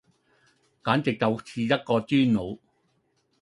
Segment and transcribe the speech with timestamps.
[0.03, 0.09] 簡直就是
[1.61, 2.57] 一個豬腦